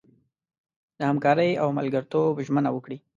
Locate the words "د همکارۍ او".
0.97-1.67